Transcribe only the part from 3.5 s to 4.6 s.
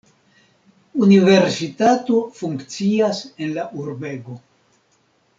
la urbego.